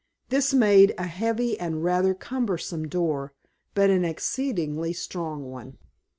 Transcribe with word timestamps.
This 0.29 0.51
made 0.51 0.95
a 0.97 1.03
heavy 1.05 1.59
and 1.59 1.83
rather 1.83 2.15
cumbersome 2.15 2.87
door, 2.87 3.35
but 3.75 3.91
an 3.91 4.03
exceedingly 4.03 4.93
strong 4.93 5.43
one. 5.51 5.77